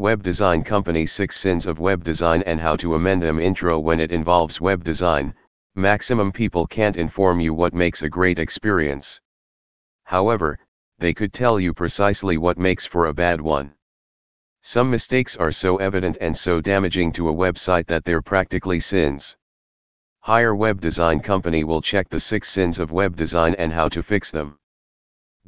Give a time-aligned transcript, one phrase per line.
[0.00, 3.98] Web Design Company 6 Sins of Web Design and How to Amend Them Intro When
[3.98, 5.34] it involves web design,
[5.74, 9.20] maximum people can't inform you what makes a great experience.
[10.04, 10.56] However,
[11.00, 13.74] they could tell you precisely what makes for a bad one.
[14.60, 19.36] Some mistakes are so evident and so damaging to a website that they're practically sins.
[20.20, 24.04] Hire Web Design Company will check the six sins of web design and how to
[24.04, 24.60] fix them.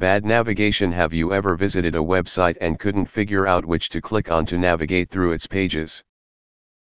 [0.00, 4.30] Bad navigation Have you ever visited a website and couldn't figure out which to click
[4.30, 6.02] on to navigate through its pages?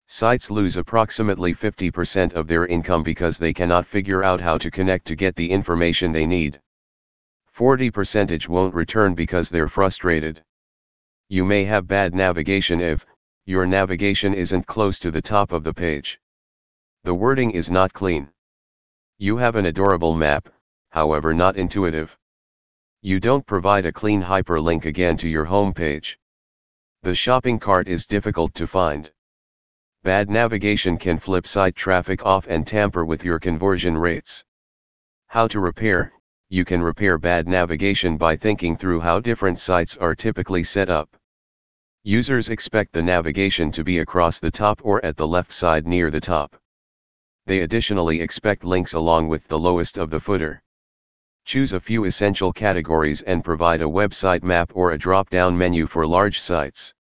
[0.06, 5.04] Sites lose approximately 50% of their income because they cannot figure out how to connect
[5.08, 6.60] to get the information they need.
[7.52, 10.44] 40% won't return because they're frustrated.
[11.28, 13.04] You may have bad navigation if,
[13.46, 16.20] your navigation isn't close to the top of the page.
[17.02, 18.28] The wording is not clean.
[19.18, 20.48] You have an adorable map,
[20.90, 22.16] however not intuitive.
[23.00, 26.16] You don't provide a clean hyperlink again to your homepage.
[27.02, 29.08] The shopping cart is difficult to find.
[30.02, 34.44] Bad navigation can flip site traffic off and tamper with your conversion rates.
[35.28, 36.12] How to repair
[36.48, 41.16] You can repair bad navigation by thinking through how different sites are typically set up.
[42.02, 46.10] Users expect the navigation to be across the top or at the left side near
[46.10, 46.56] the top.
[47.46, 50.64] They additionally expect links along with the lowest of the footer.
[51.48, 56.06] Choose a few essential categories and provide a website map or a drop-down menu for
[56.06, 56.92] large sites.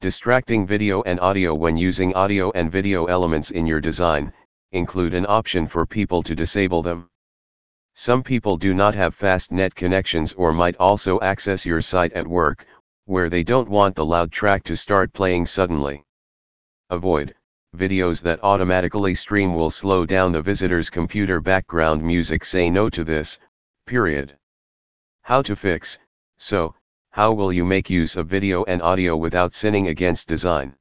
[0.00, 4.32] Distracting video and audio When using audio and video elements in your design,
[4.72, 7.08] include an option for people to disable them.
[7.94, 12.26] Some people do not have fast net connections or might also access your site at
[12.26, 12.66] work,
[13.04, 16.02] where they don't want the loud track to start playing suddenly.
[16.90, 17.36] Avoid,
[17.76, 23.04] videos that automatically stream will slow down the visitor's computer background music say no to
[23.04, 23.38] this,
[23.86, 24.36] period.
[25.22, 25.98] How to fix,
[26.36, 26.74] so,
[27.10, 30.76] how will you make use of video and audio without sinning against design?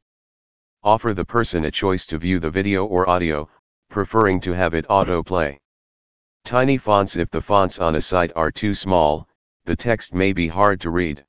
[0.84, 3.50] Offer the person a choice to view the video or audio,
[3.90, 5.58] preferring to have it autoplay.
[6.46, 9.28] Tiny fonts If the fonts on a site are too small,
[9.66, 11.26] the text may be hard to read.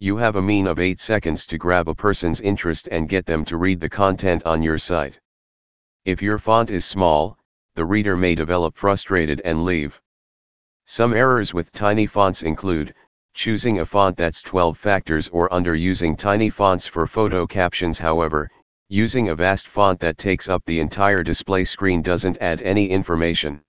[0.00, 3.44] You have a mean of 8 seconds to grab a person's interest and get them
[3.46, 5.18] to read the content on your site.
[6.04, 7.38] If your font is small,
[7.74, 10.00] the reader may develop frustrated and leave.
[10.90, 12.94] Some errors with tiny fonts include,
[13.34, 18.50] choosing a font that's 12 factors or under using tiny fonts for photo captions however,
[18.88, 23.60] using a vast font that takes up the entire display screen doesn't add any information.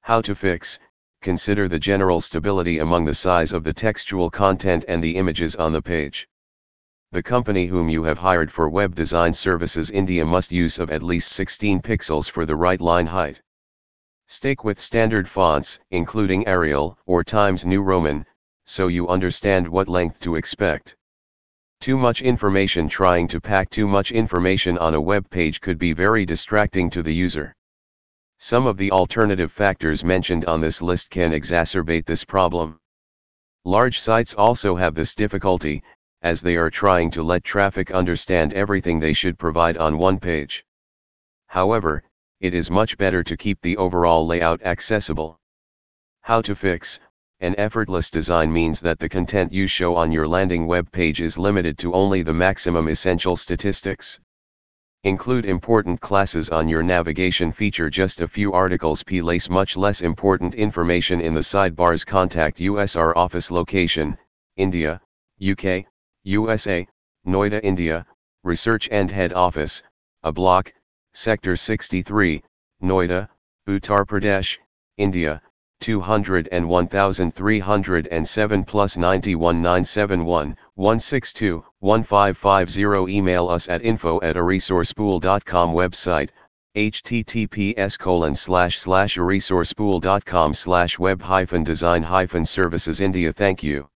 [0.00, 0.78] How to fix,
[1.20, 5.74] consider the general stability among the size of the textual content and the images on
[5.74, 6.26] the page.
[7.12, 11.02] The company whom you have hired for web design services India must use of at
[11.02, 13.42] least 16 pixels for the right line height.
[14.32, 18.24] Stick with standard fonts, including Arial or Times New Roman,
[18.64, 20.94] so you understand what length to expect.
[21.80, 25.92] Too much information Trying to pack too much information on a web page could be
[25.92, 27.56] very distracting to the user.
[28.38, 32.78] Some of the alternative factors mentioned on this list can exacerbate this problem.
[33.64, 35.82] Large sites also have this difficulty,
[36.22, 40.64] as they are trying to let traffic understand everything they should provide on one page.
[41.48, 42.04] However,
[42.40, 45.38] it is much better to keep the overall layout accessible.
[46.22, 46.98] How to fix
[47.40, 51.36] An effortless design means that the content you show on your landing web page is
[51.36, 54.20] limited to only the maximum essential statistics.
[55.04, 60.54] Include important classes on your navigation feature just a few articles place much less important
[60.54, 64.16] information in the sidebars contact USR office location,
[64.56, 65.00] India,
[65.42, 65.84] UK,
[66.24, 66.86] USA,
[67.26, 68.06] Noida India,
[68.44, 69.82] research and head office,
[70.22, 70.72] a block,
[71.12, 72.42] sector 63,
[72.82, 73.28] Noida,
[73.68, 74.58] Uttar Pradesh,
[74.96, 75.42] India,
[75.80, 86.30] 201,307 plus 91971, 162, 1550 Email us at info at a aresourcepool.com website,
[86.76, 93.88] https colon slash slash aresourcepool.com slash web hyphen design hyphen services India Thank you.